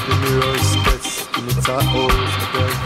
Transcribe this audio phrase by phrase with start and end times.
[0.00, 2.79] time you do your best, in the town,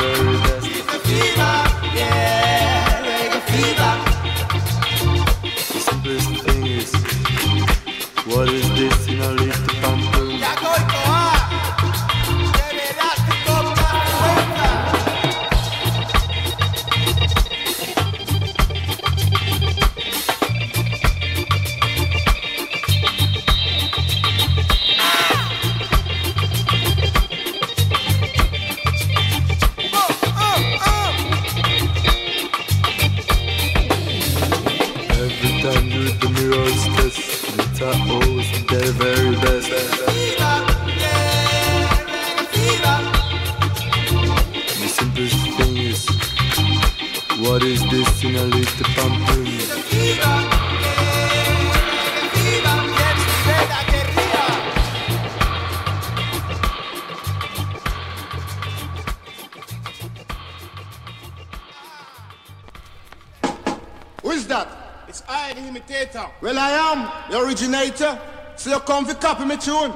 [68.64, 69.92] So you come to copy me tune.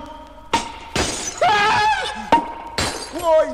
[3.14, 3.46] Boy.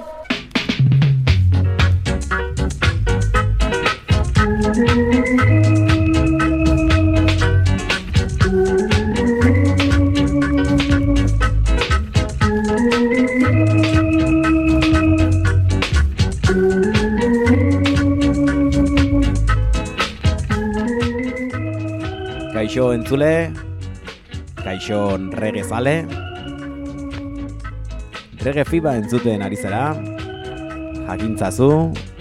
[22.52, 23.52] Kaixo entzule,
[24.84, 26.05] kaixo rege zale,
[28.45, 29.95] rege fiba entzuten ari zara,
[31.09, 31.69] jakintzazu,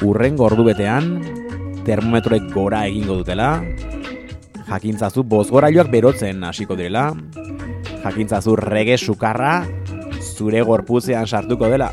[0.07, 1.17] urrengo ordu betean,
[1.83, 3.59] termometroek gora egingo dutela,
[4.69, 7.09] jakintzazu bozgorailuak berotzen hasiko direla,
[8.05, 9.65] jakintzazu rege sukarra
[10.21, 11.89] zure gorpuzean sartuko dela.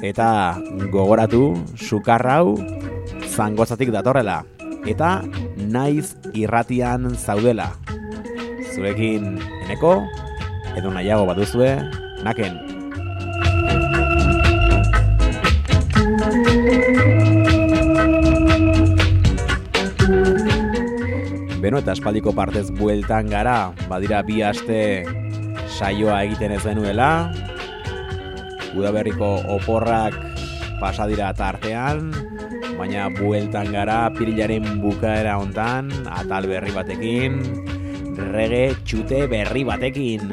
[0.00, 0.56] Eta
[0.88, 2.56] gogoratu sukarra hau
[3.28, 4.40] zangozatik datorrela.
[4.88, 5.20] Eta
[5.60, 7.74] naiz irratian zaudela.
[8.72, 10.06] Zurekin eneko,
[10.78, 11.74] edo nahiago baduzue,
[12.22, 12.54] naken.
[21.58, 25.02] Beno eta espaldiko partez bueltan gara, badira bi aste
[25.66, 27.32] saioa egiten ez denuela,
[28.78, 30.14] udaberriko oporrak
[30.78, 32.12] pasadira tartean,
[32.78, 37.40] baina bueltan gara pirilaren bukaera hontan, atal berri batekin,
[38.16, 40.32] rege txute berri batekin.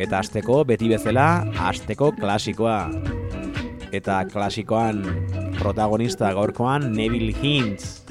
[0.00, 1.28] Eta asteko beti bezala,
[1.68, 2.88] asteko klasikoa.
[3.92, 5.02] Eta klasikoan
[5.58, 8.06] protagonista gaurkoan Neville Hintz.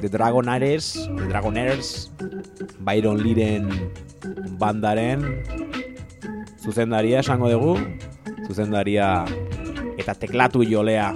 [0.00, 2.10] The Dragonaires, The Dragonaires,
[2.78, 3.66] Byron Liren
[4.58, 5.24] bandaren
[6.62, 7.74] zuzendaria esango dugu,
[8.46, 9.24] zuzendaria
[9.98, 11.10] eta teklatu jolea.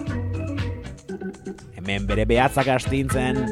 [1.78, 3.42] Hemen bere behatzak astintzen.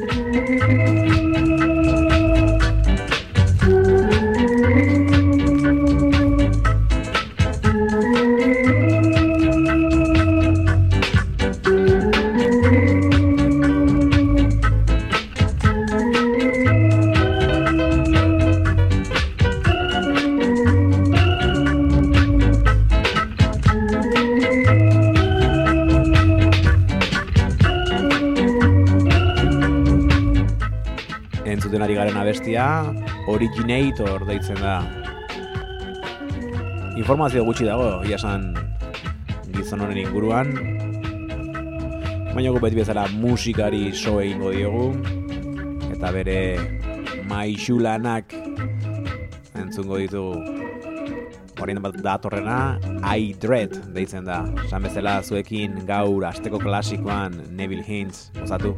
[32.31, 32.93] Abestia,
[33.27, 34.77] Originator deitzen da.
[36.95, 38.53] Informazio gutxi dago, iasan
[39.51, 40.53] gizon honen inguruan.
[42.31, 44.85] Baina gu beti bezala musikari so egingo diogu.
[45.91, 46.37] Eta bere
[47.27, 48.31] maixulanak
[49.59, 50.39] entzungo ditugu.
[51.59, 52.79] Horien bat datorrena,
[53.11, 54.45] I Dread deitzen da.
[54.71, 58.71] San bezala zuekin gaur asteko klasikoan Neville Hintz, osatu.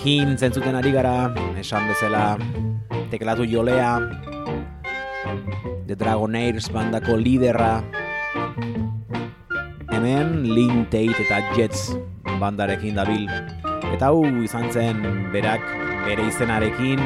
[0.00, 1.28] Neville Hintz entzuten ari gara,
[1.60, 2.38] esan bezala
[3.10, 3.98] teklatu jolea,
[5.86, 7.82] The Dragonaires bandako liderra,
[9.92, 11.92] hemen Lin Tate eta Jets
[12.40, 13.28] bandarekin dabil.
[13.92, 15.04] Eta hau izan zen
[15.34, 15.60] berak
[16.06, 17.00] bere izenarekin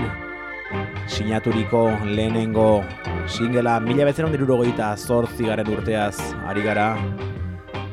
[1.09, 2.85] sinaturiko lehenengo
[3.27, 6.93] singela mila betzen ondiruro gehieta zortzi garen urteaz ari gara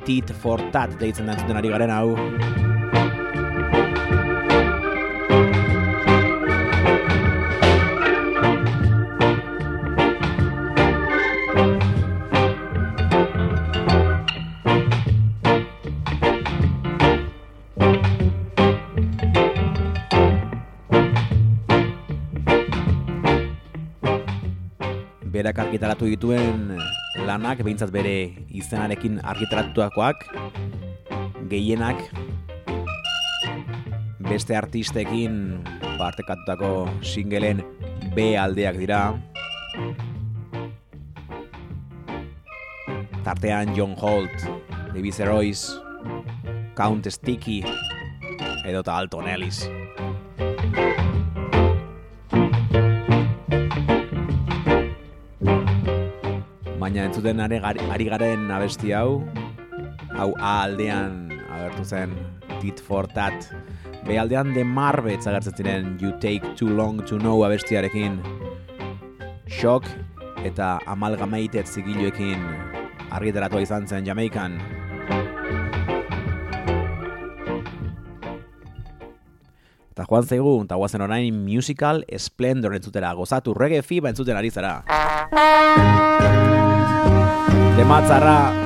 [0.06, 2.61] Tit for Tat deitzen da entzuten ari garen hau.
[25.72, 26.74] Argitaratu dituen
[27.24, 30.26] lanak, behintzat bere izenarekin argitaratuakoak,
[31.48, 31.96] gehienak
[34.28, 35.64] beste artistekin
[35.96, 37.64] partekatutako singelen
[38.12, 39.16] B aldeak dira.
[43.24, 44.44] Tartean John Holt,
[44.92, 45.80] David Royce,
[46.76, 47.64] Count Sticky,
[48.68, 49.70] edota Alton Ellis.
[56.92, 59.24] Baina entzuten are ari garen abesti hau,
[60.12, 62.12] hau A aldean agertu zen
[62.60, 63.48] Tit for Tat.
[64.04, 68.20] B aldean The Marbets agertzen ziren You Take Too Long To Know abestiarekin.
[69.48, 69.88] Shock
[70.44, 72.44] eta Amalgamated zigiluekin
[73.10, 74.60] argitaratua izan zen Jamaikan.
[79.96, 84.82] Eta joan zaigu, eta guazen orain musical Splendor entzutera, gozatu reggae fiba entzuten ari zara.
[87.82, 88.61] Tematzarra,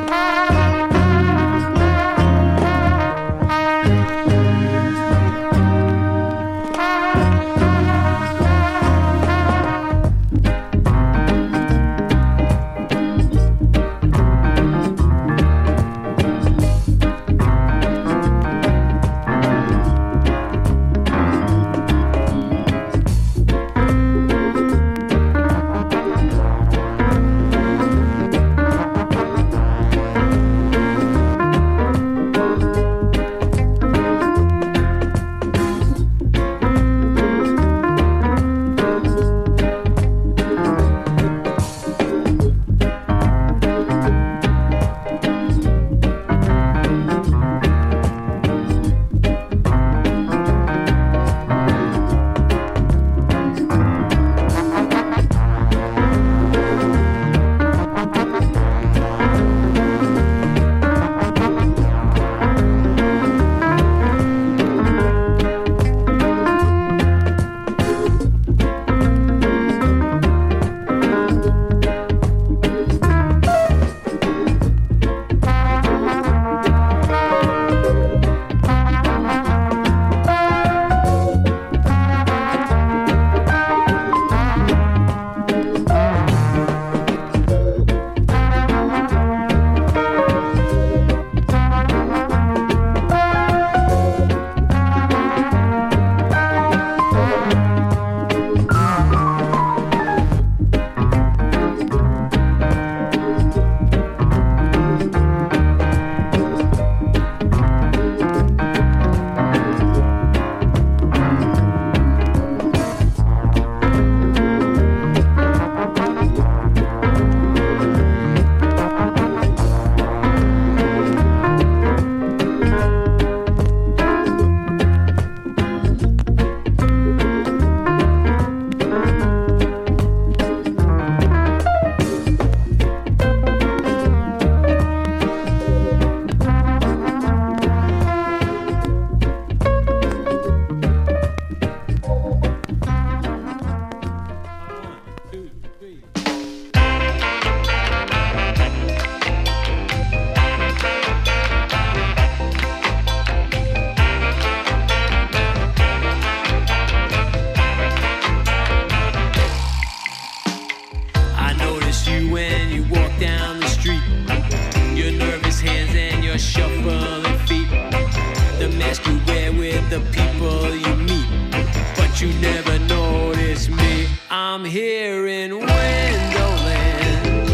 [175.05, 177.45] here in Wonderland.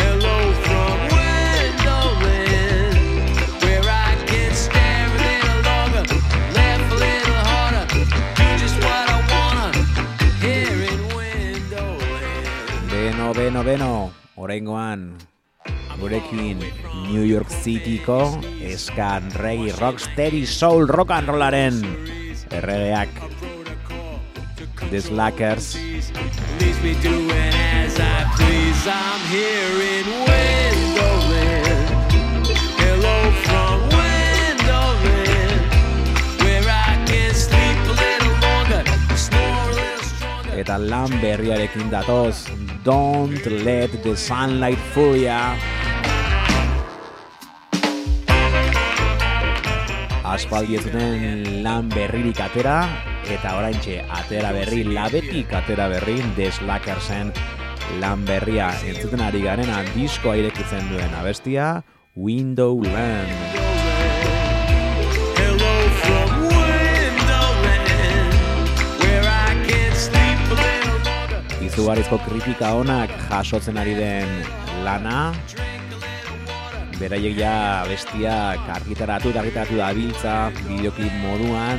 [0.00, 2.96] Hello from Wonderland.
[3.60, 6.04] Where I can stare a little longer,
[6.56, 7.84] laugh a little harder.
[7.92, 9.68] Do just what I wanna.
[10.40, 12.88] Here in Wonderland.
[12.88, 13.92] Beno, beno, beno,
[14.40, 15.00] oraingoan
[16.00, 16.56] gurekin
[17.12, 21.76] New York Cityko eskan reggae rocksteady soul rock and rollaren
[22.48, 23.37] erregeak
[24.88, 25.76] The Slackers.
[40.56, 42.48] Eta lan berriarekin datoz
[42.80, 45.52] Don't let the sunlight fool ya.
[50.24, 50.80] Aspaldi
[51.60, 57.28] lan berririk atera eta oraintxe atera berri, labetik atera berri, deslakarzen
[58.00, 58.70] lan berria.
[58.88, 61.84] Entzuten ari garena diskoa irekitzen duen abestia
[62.16, 63.28] Windowland.
[65.36, 68.32] Hello from Windowland
[69.04, 70.40] where I can't sleep
[71.68, 74.28] Izugarrizko kritika onak jasotzen ari den
[74.88, 75.34] lana.
[76.98, 81.78] Beraiek ja bestiak argitaratu eta argitaratu da biltza, bideoklip moduan,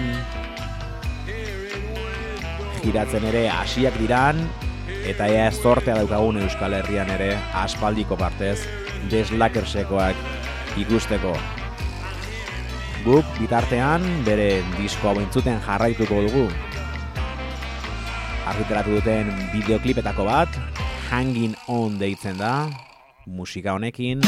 [2.84, 4.40] giratzen ere hasiak diran,
[5.08, 8.60] eta ea zortea daukagun Euskal Herrian ere aspaldiko partez
[9.12, 10.16] deslakersekoak
[10.82, 11.34] ikusteko.
[13.06, 16.48] Guk bitartean bere disko hau jarraituko dugu.
[18.50, 20.50] Argitaratu duten bideoklipetako bat,
[21.10, 22.70] Hanging On deitzen da,
[23.26, 24.22] musika honekin,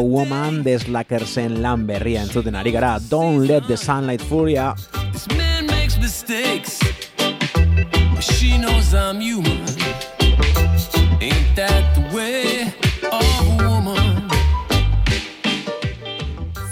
[0.00, 4.74] Woman deslackersen lan berria entzuten ari gara Don't Let the Sunlight Furia
[5.12, 6.80] This man makes mistakes.
[8.20, 9.60] She knows I'm human.
[11.20, 12.72] Ain't that the way
[13.12, 14.28] of a woman?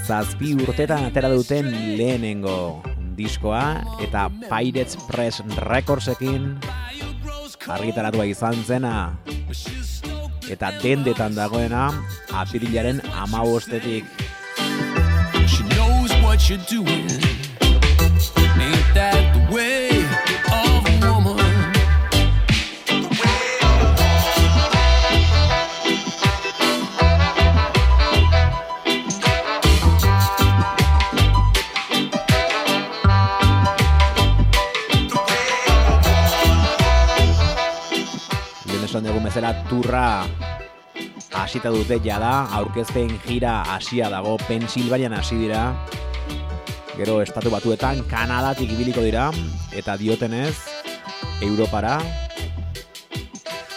[0.09, 2.81] Zazpi urtetan atera duten lehenengo
[3.19, 6.57] diskoa eta Pirates Press Recordsekin
[7.69, 9.19] argitaratua izan zena
[10.51, 11.89] eta dendetan dagoena
[12.33, 14.05] apirilaren ama bostetik.
[15.47, 17.09] She knows what you're doing.
[18.61, 19.78] Ain't that the way?
[39.19, 40.27] dakigun bezala turra
[41.35, 45.75] hasita dute jada, aurkezpen gira hasia dago, Pensilvanian hasi dira,
[46.97, 49.31] gero estatu batuetan Kanadatik ibiliko dira,
[49.73, 50.57] eta diotenez,
[51.43, 51.99] Europara,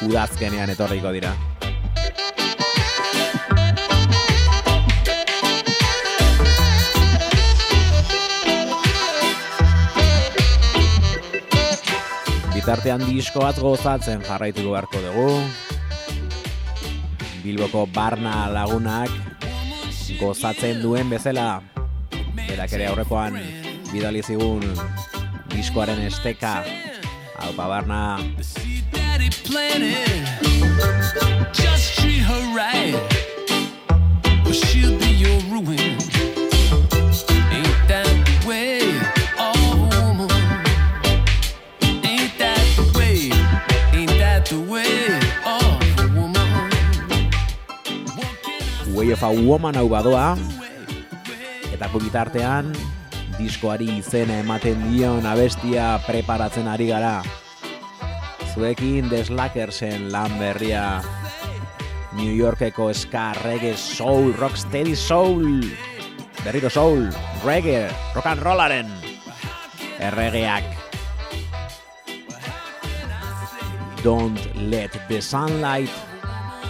[0.05, 1.33] udazkenean etorriko dira.
[12.51, 15.27] Bitartean diskoaz gozatzen jarraitu beharko dugu.
[17.41, 19.09] Bilboko barna lagunak
[20.19, 21.61] gozatzen duen bezala.
[22.35, 23.39] Berak ere aurrekoan
[23.91, 24.65] bidali zigun
[25.55, 26.59] diskoaren esteka.
[27.39, 28.01] Hau ba, barna.
[31.53, 32.95] Just treat her right,
[34.45, 36.20] or she'll be your ruin.
[49.01, 50.37] Way of a Woman hau badoa.
[51.73, 52.67] Eta bitartean
[53.33, 57.23] diskoari izena ematen dion abestia preparatzen ari gara.
[58.53, 61.01] Zuekin deslakersen lan berria.
[62.13, 65.65] New Yorkeko ska reggae soul, rock steady soul.
[66.45, 67.09] Berriro soul,
[67.41, 68.85] reggae, rock and rollaren
[69.97, 70.77] Erregeak.
[74.03, 74.37] Don't
[74.69, 75.89] let the sunlight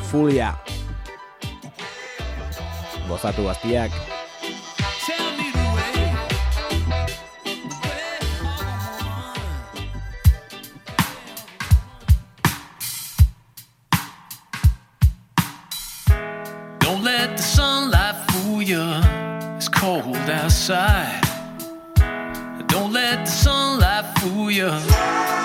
[0.08, 0.56] fool ya.
[3.08, 3.92] gozatu gaztiak.
[16.80, 18.84] Don't let the sunlight fool you.
[19.58, 21.22] It's cold outside.
[22.68, 25.40] Don't let the sunlight fool you.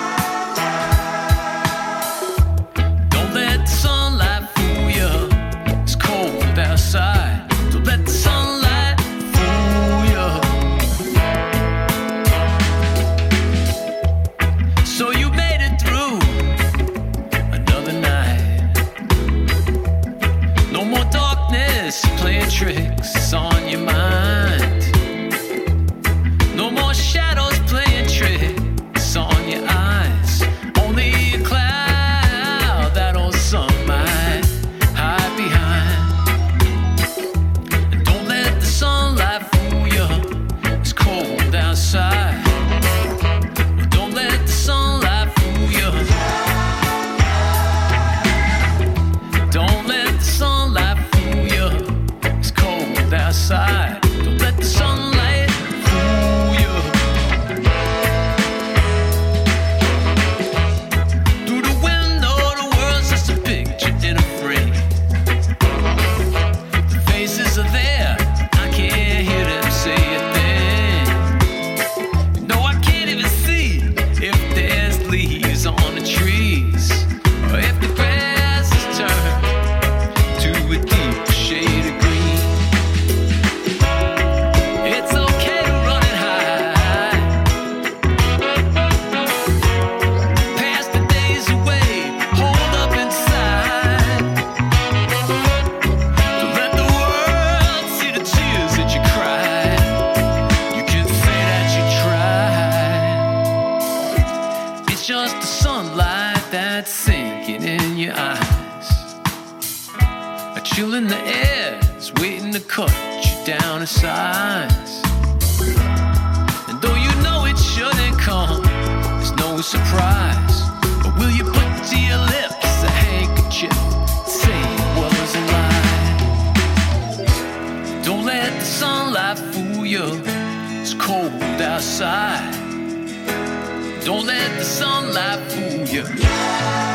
[134.03, 136.86] Don't let the sunlight fool you.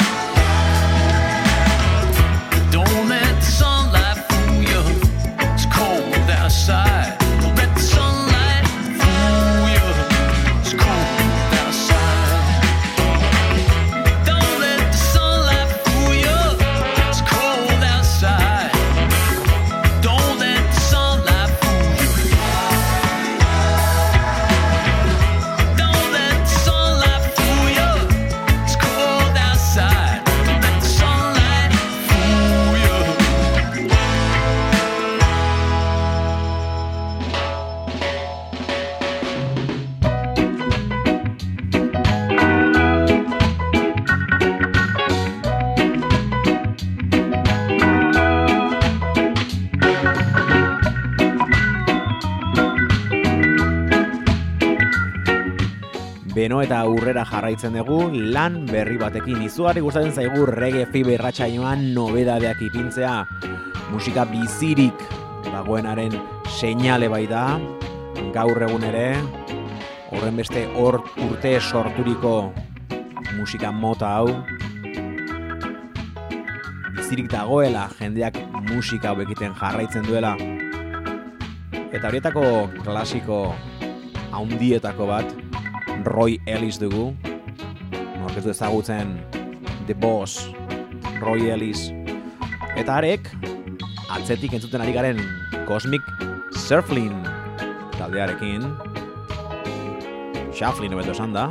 [56.43, 59.45] Beno eta urrera jarraitzen dugu lan berri batekin.
[59.47, 63.13] Izugarri gustatzen zaigu reggae fibe irratsaioan nobedadeak ipintzea.
[63.93, 65.05] Musika bizirik
[65.53, 66.17] dagoenaren
[66.51, 67.45] seinale baita
[68.35, 69.05] gaur egun ere
[70.11, 72.35] horren beste hor urte sorturiko
[73.37, 74.35] musika mota hau.
[76.99, 80.35] Bizirik dagoela jendeak musika hau jarraitzen duela.
[81.93, 82.45] Eta horietako
[82.83, 83.41] klasiko
[84.33, 85.52] haundietako bat
[86.05, 87.13] Roy Ellis dugu.
[88.21, 89.19] Norketu ezagutzen
[89.87, 90.51] The Boss
[91.21, 91.91] Roy Ellis.
[92.77, 93.29] Eta arek
[94.13, 95.21] atzetik entzuten ari garen
[95.69, 96.03] Cosmic
[96.57, 97.15] Surflin
[97.99, 98.65] taldearekin.
[100.53, 101.49] Shufflin hobeto esan da.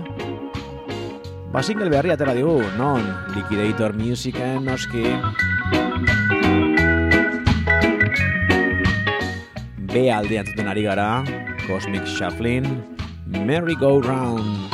[1.51, 3.03] Ba single beharri atera digu, non
[3.35, 5.03] Liquidator Musicen noski.
[9.91, 11.23] B aldean zuten ari gara
[11.67, 12.67] Cosmic Shufflin
[13.45, 14.69] Merry Go Round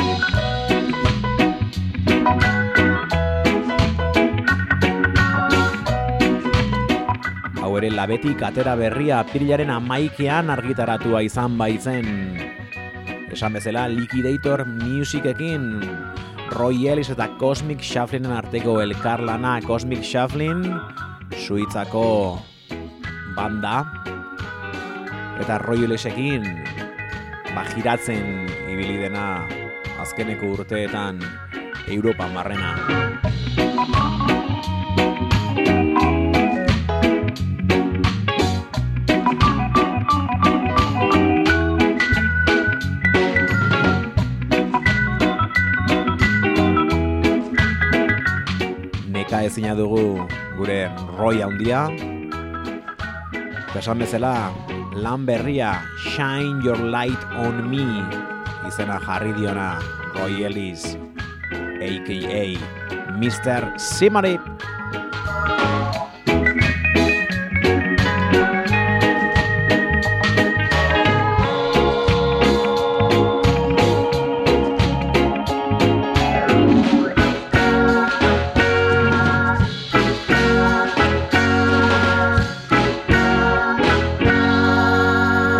[7.61, 12.07] Hau ere labetik atera berria pirilaren amaikean argitaratua izan baitzen.
[13.31, 15.79] Esan bezala Liquidator Musicekin
[16.51, 19.61] Roy Ellis eta Cosmic Shufflinen arteko elkarlana.
[19.63, 20.65] Cosmic Shufflin
[21.39, 22.39] Suitzako
[23.35, 23.79] banda.
[25.39, 26.47] Eta Roy Ellisekin
[27.57, 29.41] ba, giratzen ibili dena
[29.97, 31.17] azkeneko urteetan
[31.89, 32.77] Europa marrena.
[49.09, 50.21] Neka ezina dugu
[50.53, 50.85] gure
[51.17, 51.89] Roy handia.
[53.73, 54.53] Esan bezala,
[54.93, 58.26] lan berria Shine Your Light on Me
[58.67, 59.79] izena jarri diona
[60.15, 60.97] Roy Ellis
[61.81, 62.43] aka
[63.17, 63.61] Mr.
[63.79, 64.41] Simarip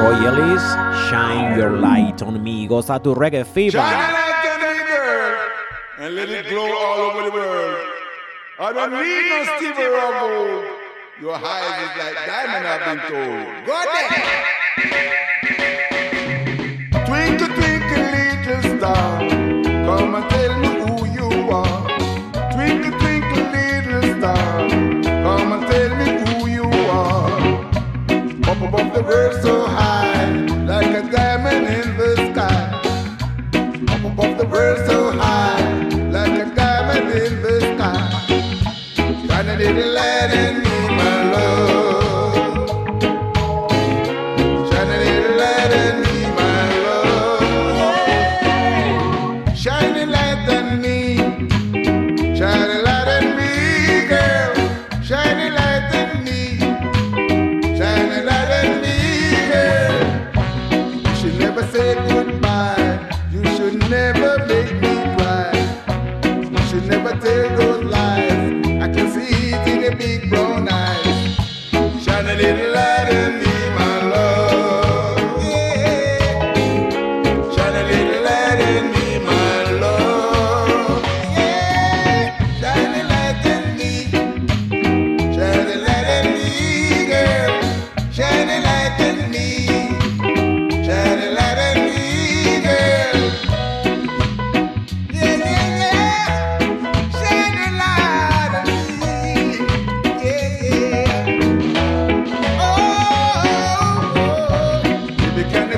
[0.08, 0.64] Roy Ellis
[1.10, 5.36] Shine Your Light on Me gozatu reggae fever Shine light on me, girl,
[6.00, 7.88] and let it glow all over the world.
[8.58, 10.64] I don't need no Stevie gold.
[11.20, 13.46] Your eyes is like diamond, I've been told.
[13.68, 14.16] Go there.
[17.08, 19.12] Twinkle, twinkle, little star,
[19.88, 20.67] come and tell me
[28.68, 30.30] above the world so high,
[30.66, 32.68] like a diamond in the sky.
[33.94, 35.07] Up above the world so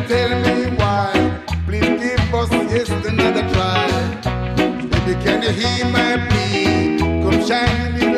[0.08, 1.44] Tell me why?
[1.66, 3.88] Please give us just another try.
[4.92, 6.98] Baby, can you hear my plea?
[7.00, 8.09] Come shine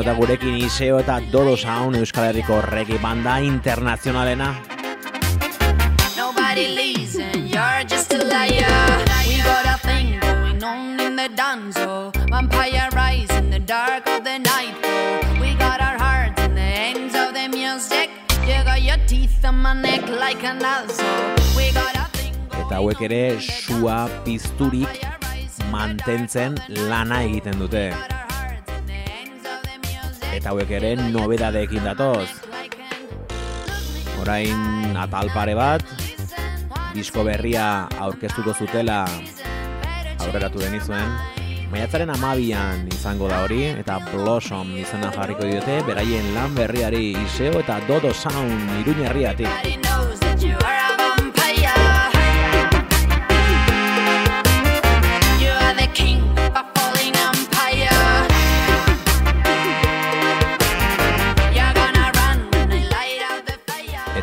[0.00, 4.54] Bueno, eta gurekin iseo eta dodo sound Euskal Herriko regi banda internazionalena.
[6.16, 9.04] Nobody listen, you're just a liar.
[9.28, 12.12] We got a thing going on in the dance hall.
[12.30, 14.74] Vampire rise in the dark of the night.
[15.38, 18.08] We got our hearts in the hands of the music.
[18.48, 21.04] You got your teeth on my neck like an also.
[21.54, 25.04] We got a thing Eta hauek ere sua pizturik
[25.68, 26.56] mantentzen
[26.88, 28.19] lana egiten dute.
[30.30, 32.28] Eta hauek ere nobedadeekin datoz.
[34.22, 35.84] Orain atal pare bat,
[36.94, 39.02] disko berria aurkeztuko zutela
[40.20, 41.12] aurreratu denizuen.
[41.70, 47.78] Maiatzaren amabian izango da hori, eta Blossom izena jarriko diote, beraien lan berriari iseo eta
[47.86, 49.14] Dodo Sound iruña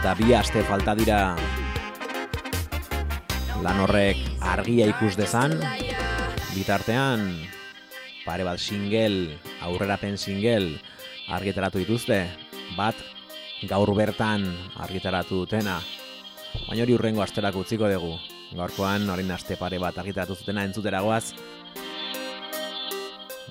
[0.07, 1.17] Eta bi aste falta dira.
[3.59, 5.57] Lan horrek argia ikus dezan,
[6.53, 7.25] bitartean
[8.23, 9.35] pare bat single,
[9.67, 10.79] aurrerapen single
[11.27, 12.21] argitaratu dituzte,
[12.79, 12.95] bat
[13.67, 14.47] gaur bertan
[14.79, 15.75] argitaratu dutena,
[16.69, 18.15] baina hori urrengo asterako utziko dugu.
[18.55, 21.33] Gaurkoan, orain aste pare bat argitaratu zutena entzuteragoaz,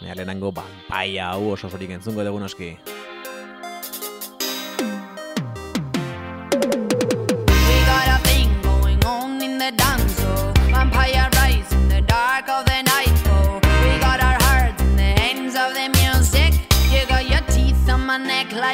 [0.01, 2.79] Nea lehenango banpaia hau oso osorik entzungo dugu noski.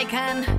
[0.05, 0.52] My neck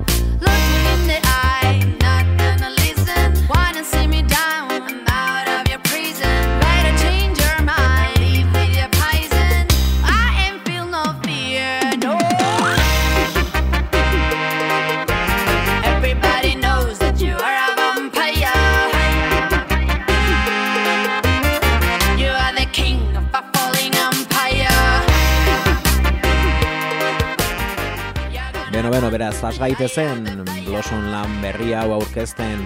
[29.44, 30.24] has gaitezen
[30.64, 32.62] Blossom lan berria hau aurkezten.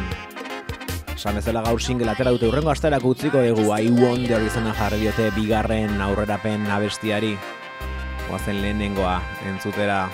[1.15, 5.31] Esan bezala gaur single atera dute urrengo asterako utziko dugu I Wonder izena jarri diote
[5.35, 7.35] bigarren aurrerapen abestiari.
[8.31, 9.17] Oazen lehenengoa
[9.51, 10.09] entzutera.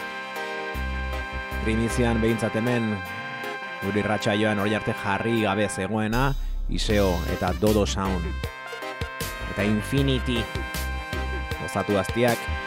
[1.65, 2.95] Primizian behintzat hemen
[3.85, 4.03] Guri
[4.41, 6.35] joan hori arte jarri gabe zegoena
[6.69, 8.25] Iseo eta Dodo Sound.
[9.53, 10.43] Eta Infinity
[11.61, 12.64] Gozatu aztiak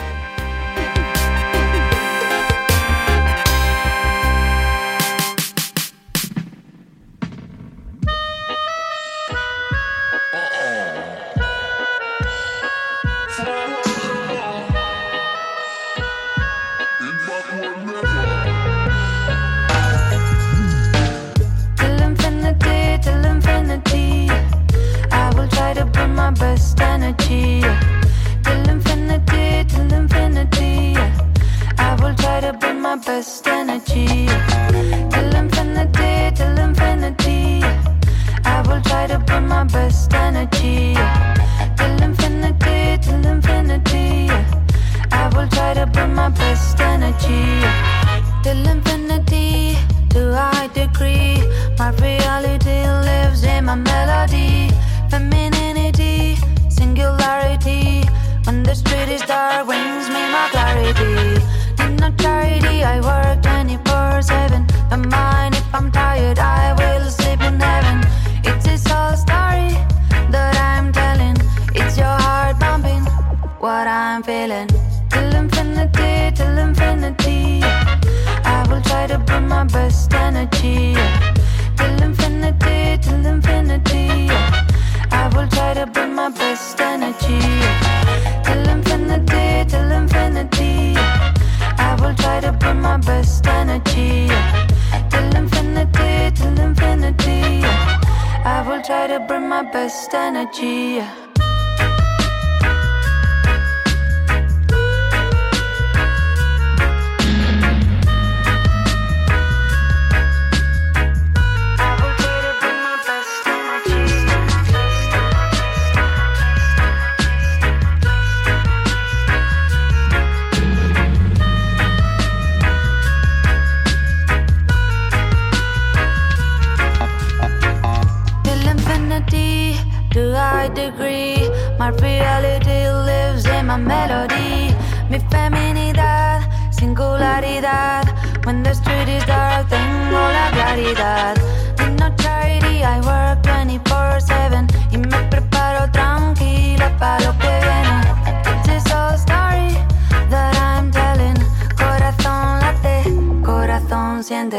[154.27, 154.49] corazón.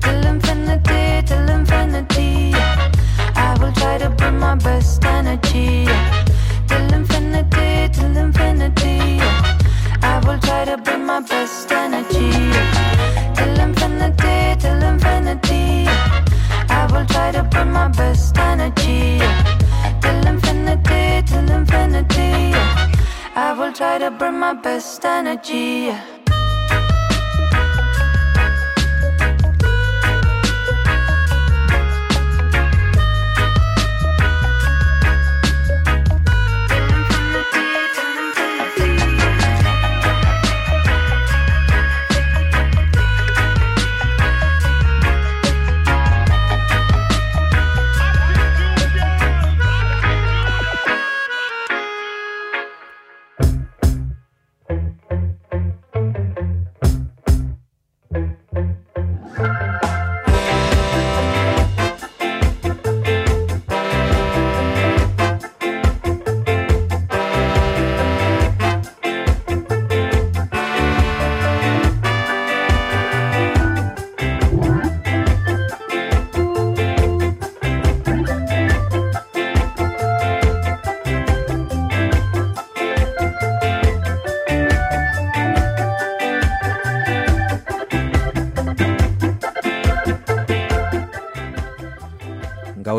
[0.00, 2.52] Till infinity, till infinity.
[3.34, 5.86] I will try to bring my best energy.
[6.66, 9.20] Till infinity, till infinity.
[10.02, 12.30] I will try to bring my best energy.
[13.34, 15.86] Till infinity, till infinity.
[16.68, 19.18] I will try to bring my best energy.
[20.00, 22.54] Till infinity, till infinity.
[23.34, 26.17] I will try to bring my best energy.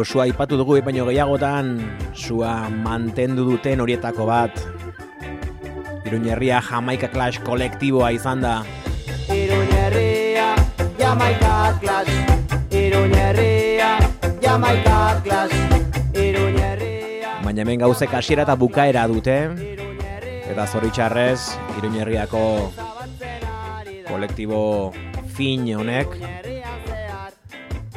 [0.09, 1.77] Sua ipatu dugu baino gehiagotan
[2.17, 4.49] sua mantendu duten horietako bat.
[6.01, 8.65] Iruñerria Jamaika Clash kolektiboa izan da.
[9.29, 10.57] Iruñerria,
[10.97, 12.09] Jamaica Clash.
[12.73, 14.01] Iruñerria,
[14.41, 15.53] Jamaica Clash.
[16.17, 19.37] Iruñerria, Baina hemen gauzek hasiera eta bukaera dute.
[20.49, 22.73] Eta zoritxarrez Iruñerriako
[24.09, 24.89] kolektibo
[25.37, 26.17] fin honek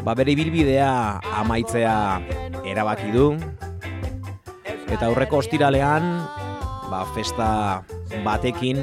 [0.02, 1.94] Ba bere ibilbidea amaitzea
[2.66, 3.26] erabaki du
[4.64, 6.08] Eta aurreko ostiralean
[6.90, 7.48] ba, festa
[8.26, 8.82] batekin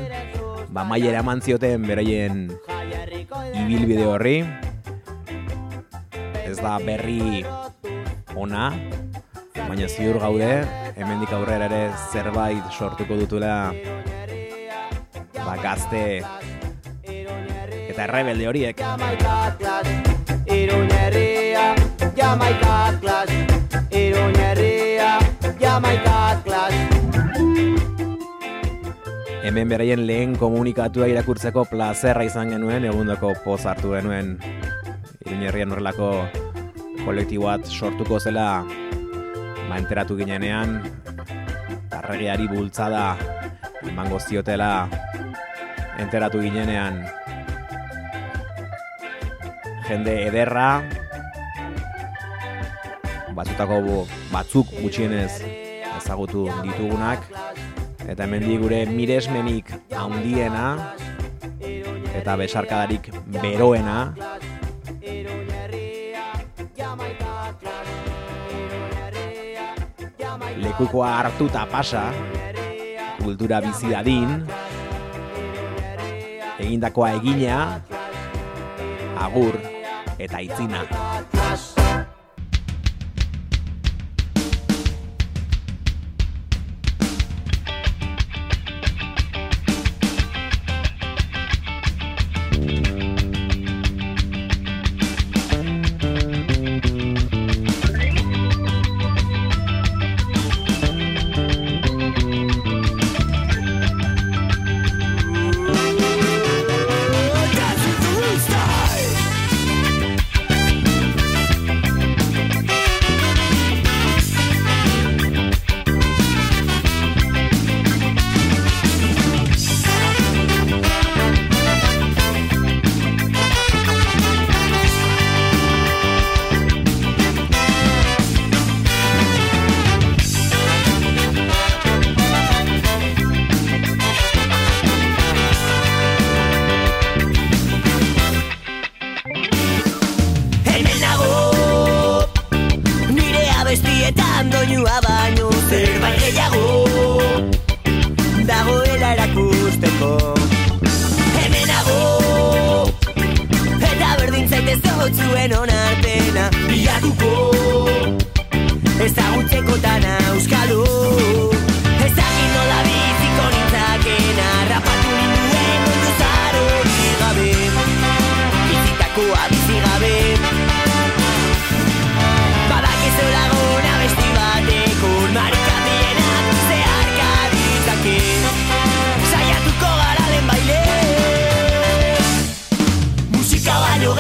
[0.72, 2.48] ba, maiera eman zioten beraien
[3.66, 4.38] ibilbide horri
[6.46, 7.44] Ez da berri
[8.40, 8.72] ona
[9.60, 10.54] Baina ziur gaude,
[10.96, 13.74] hemendik aurrera ere zerbait sortuko dutela
[15.36, 16.24] ba, gazte
[17.90, 18.86] eta errebelde horiek.
[20.50, 20.58] Jamaica Clash.
[20.58, 21.76] Iruñerria,
[22.16, 23.36] Jamaica Clash.
[23.92, 25.20] Iruñerria,
[25.60, 26.80] Jamaica Clash.
[29.44, 34.38] Hemen beraien lehen komunikatua irakurtzeko plazerra izan genuen, egundoko poz hartu genuen
[35.26, 36.10] Iruñerrian horrelako
[37.06, 38.66] kolektibo bat sortuko zela
[39.70, 40.82] ba, enteratu ginenean
[41.90, 43.16] tarregiari bultzada
[43.88, 44.90] emango ziotela
[45.98, 47.06] enteratu ginenean
[49.90, 50.84] jende ederra.
[53.34, 55.42] Batzutako batzuk gutxienez
[55.98, 57.26] ezagutu ditugunak.
[58.10, 60.94] Eta hemendik gure miresmenik handiena
[62.20, 63.10] eta besarkadarik
[63.40, 64.14] beroena.
[70.60, 72.10] Lekukoa hartuta pasa
[73.24, 74.38] kultura bizi dadin.
[76.60, 77.82] Egindakoa egina
[79.20, 79.69] agur
[80.20, 80.84] eta itzina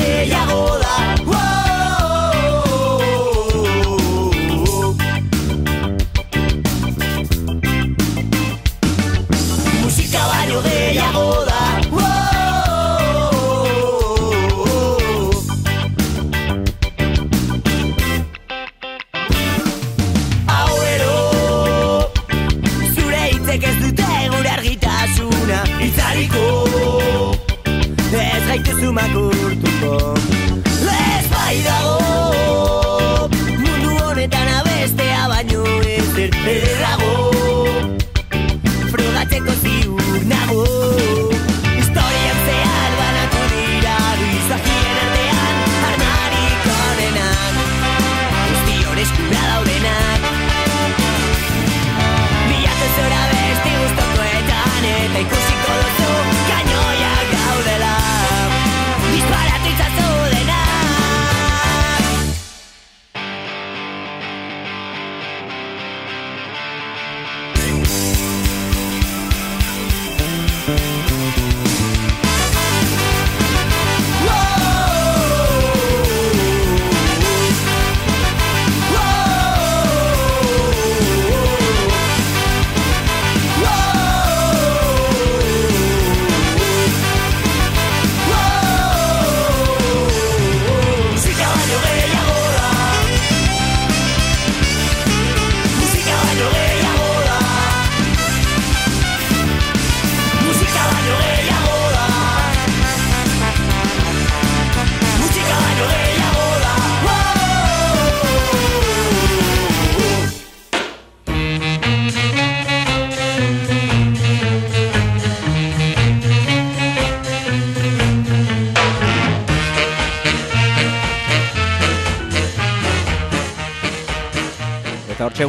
[0.09, 0.95] gehiago da
[1.29, 1.58] wow!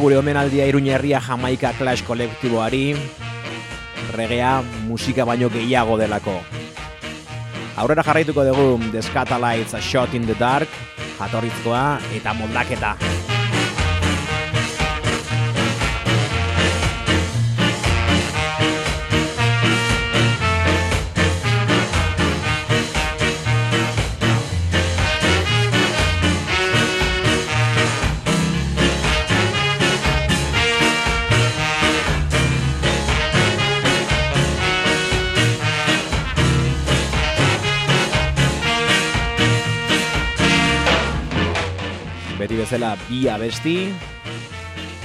[0.01, 2.95] gure omenaldia Iruña Herria Jamaica Clash kolektiboari
[4.17, 6.33] regea musika baino gehiago delako.
[7.77, 10.69] Aurrera jarraituko dugu The Scatalites, A Shot in the Dark,
[11.19, 12.95] jatorrizkoa eta moldaketa.
[12.97, 13.10] Moldaketa.
[42.71, 43.91] bezala bia besti,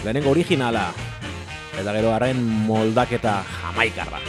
[0.04, 0.86] lehenengo originala,
[1.74, 2.38] eta gero arren
[2.68, 3.40] moldaketa.
[3.58, 4.22] Jamaikarra.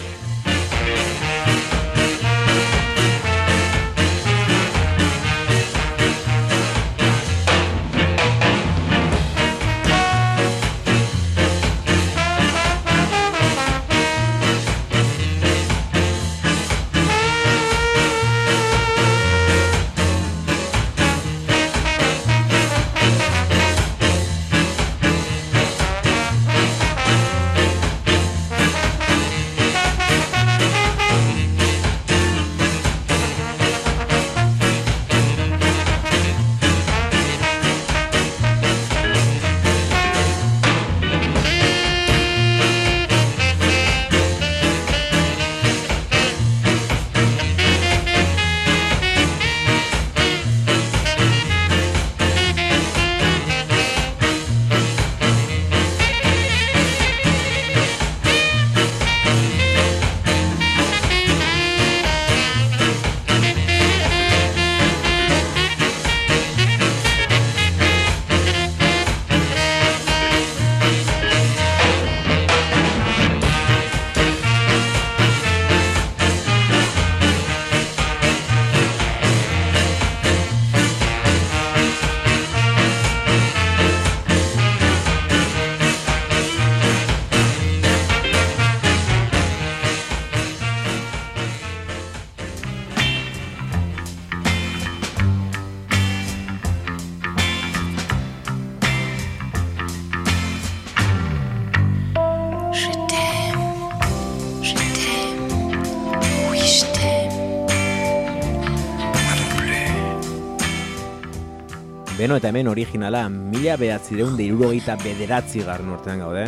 [112.27, 116.41] Gero eta hemen originala mila behatzireun irurogeita bederatzi garren urtean gaude.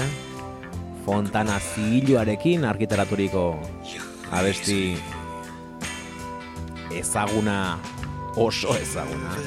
[1.05, 3.43] Fontana zigiloarekin arkiteraturiko
[4.35, 4.97] abesti
[6.99, 7.55] ezaguna,
[8.35, 9.37] oso ezaguna.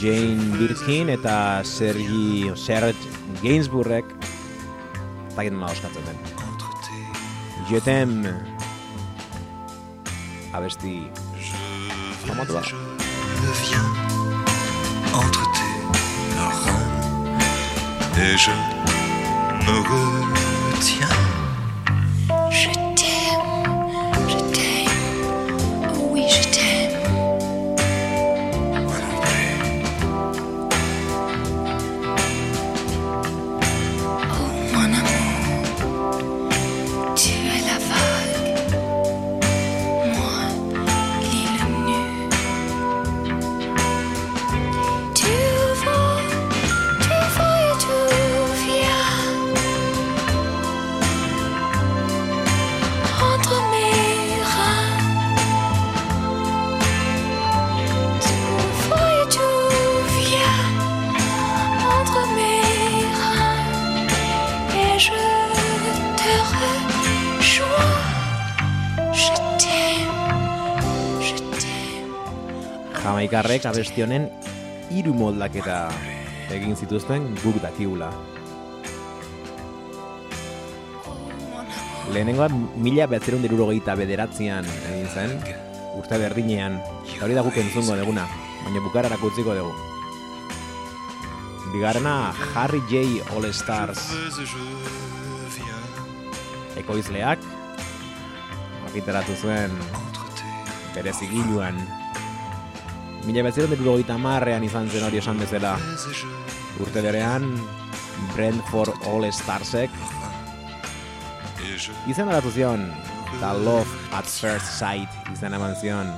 [0.00, 6.16] Jane Birkin eta Sergi Serge Gainsbourgek eta ginen nola oskatzen den.
[7.68, 8.16] Jetem
[10.56, 10.96] abesti
[12.24, 12.56] famatu
[18.18, 18.50] et je
[19.66, 19.78] me
[20.72, 21.43] retiens.
[73.24, 74.26] Jamaikarrek abesti honen
[74.92, 75.86] hiru moldaketa
[76.52, 78.10] egin zituzten guk dakigula.
[82.12, 85.32] Lehenengoa mila behatzerun dirurogeita bederatzean egin zen,
[85.96, 86.76] urte berdinean,
[87.14, 88.28] eta hori da guk entzungo deguna,
[88.66, 89.72] baina bukararako utziko dugu.
[91.72, 92.14] Bigarrena
[92.52, 93.24] Harry J.
[93.32, 94.04] All Stars
[96.76, 97.40] ekoizleak,
[98.84, 99.84] argitaratu zuen
[100.92, 101.86] bere zigiluan.
[103.24, 105.78] Mila behatzerun dirurogeita marrean izan zen hori esan bezala,
[106.84, 107.46] urte berean
[108.34, 109.90] Brentford All Starsek.
[112.06, 112.84] Izen aldatu zion
[113.38, 116.12] eta Love at First Sight izen eman zion.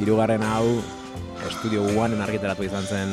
[0.00, 0.80] Hirugarren hau
[1.58, 3.12] Studio Oneen argitaratu izan zen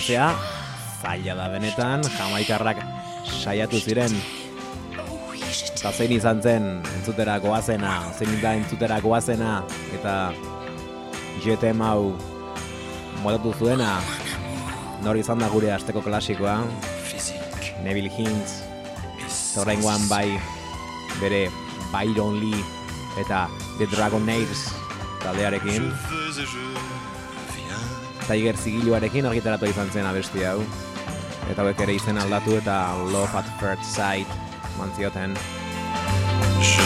[0.00, 0.32] betzea
[1.04, 2.78] zaila da benetan jamaikarrak
[3.28, 4.14] saiatu ziren.
[5.76, 9.58] Eta zein izan zen entzutera goazena zein da entzutera goazena
[9.98, 10.14] eta
[11.44, 12.16] jetem hau
[13.20, 13.98] modatu zuena.
[15.04, 16.56] Nor izan da gure asteko klasikoa?
[17.84, 20.40] Neville Hintz oraingoan bai
[21.20, 21.50] bere
[21.92, 22.64] Byron Lee
[23.20, 24.64] eta The Dragonaires
[25.20, 25.92] taldearekin
[28.30, 30.60] Tiger zigiluarekin argitaratu izan zen abesti hau.
[31.50, 32.76] Eta hauek ere izen aldatu eta
[33.10, 34.30] Love at First Sight
[34.78, 35.34] mantzioten
[36.62, 36.82] Je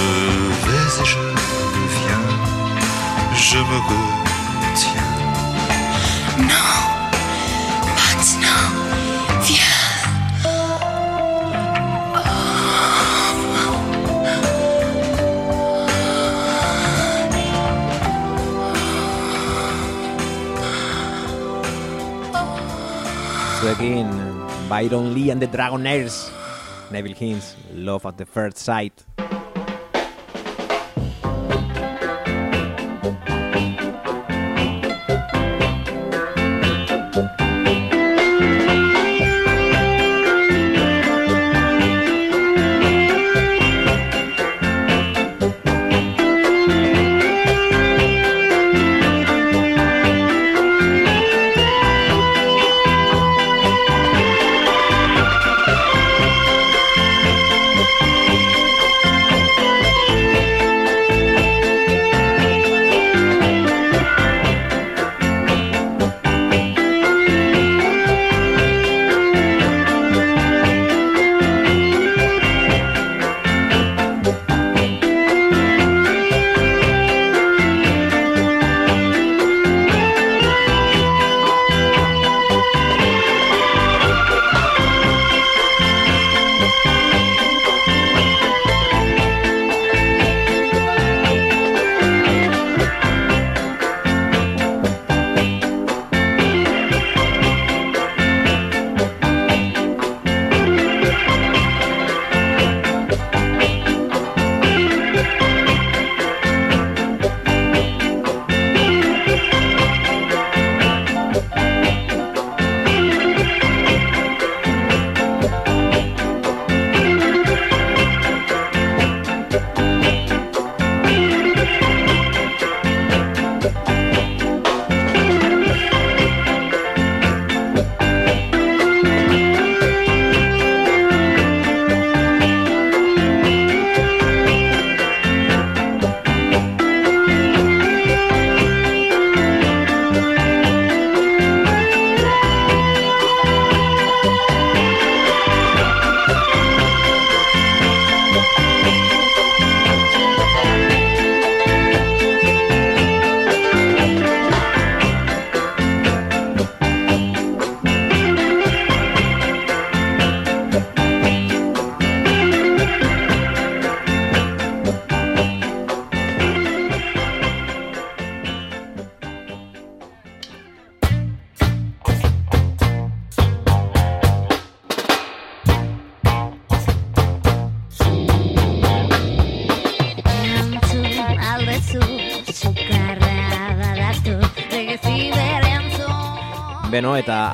[0.65, 1.19] vais et je
[2.01, 2.27] viens,
[3.35, 3.79] je me
[4.63, 5.15] retiens.
[6.39, 6.94] Non,
[23.65, 24.13] zuekin
[24.69, 26.29] Byron Lee and the Dragonaires
[26.91, 28.93] Neville Hintz Love at the First Sight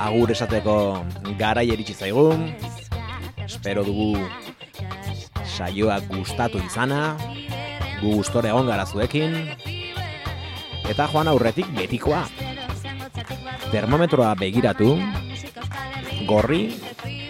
[0.01, 1.05] agur esateko
[1.39, 2.33] garai iritsi zaigu.
[3.45, 4.17] Espero dugu
[5.45, 7.17] saioak gustatu izana,
[8.01, 9.37] gu gustore egon gara zuekin.
[10.91, 12.25] Eta joan aurretik betikoa.
[13.71, 14.97] Termometroa begiratu,
[16.27, 16.63] gorri,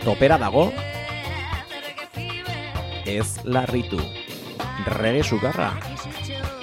[0.04, 0.70] topera dago,
[3.04, 4.00] ez larritu.
[4.86, 5.74] Rege sukarra.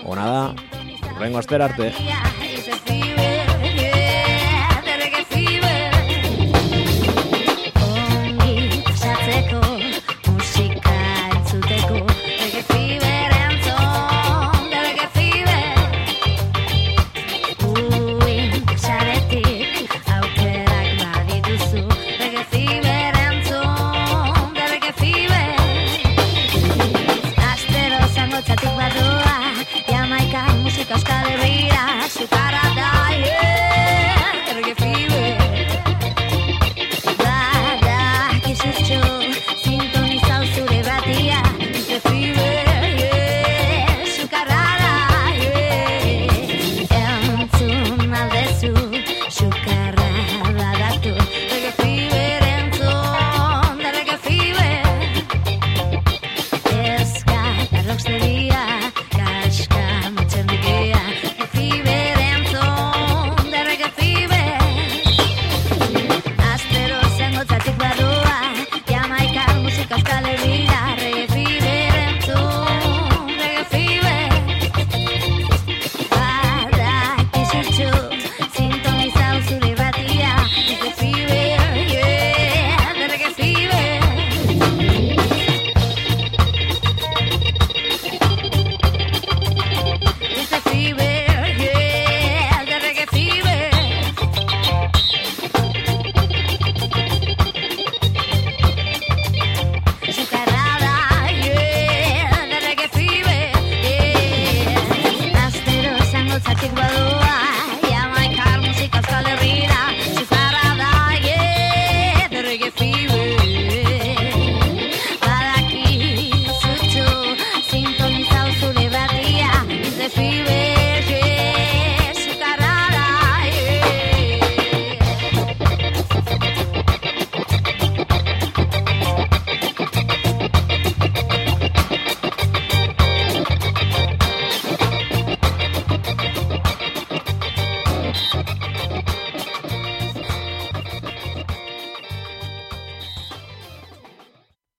[0.08, 0.42] Ona da,
[1.38, 1.92] astera arte.